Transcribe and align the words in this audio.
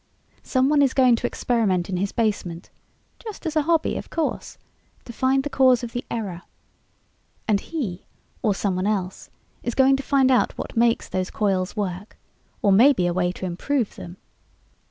Someone 0.41 0.81
is 0.81 0.95
going 0.95 1.15
to 1.17 1.27
experiment 1.27 1.87
in 1.87 1.97
his 1.97 2.11
basement 2.11 2.71
just 3.19 3.45
as 3.45 3.55
a 3.55 3.61
hobby 3.61 3.97
of 3.97 4.09
course 4.09 4.57
to 5.05 5.13
find 5.13 5.43
the 5.43 5.49
cause 5.51 5.83
of 5.83 5.91
the 5.91 6.03
error. 6.09 6.41
And 7.47 7.59
he 7.59 8.07
or 8.41 8.55
someone 8.55 8.87
else 8.87 9.29
is 9.61 9.75
going 9.75 9.95
to 9.97 10.01
find 10.01 10.31
out 10.31 10.57
what 10.57 10.75
makes 10.75 11.07
those 11.07 11.29
coils 11.29 11.75
work, 11.75 12.17
or 12.63 12.71
maybe 12.71 13.05
a 13.05 13.13
way 13.13 13.31
to 13.31 13.45
improve 13.45 13.93
them!" 13.95 14.17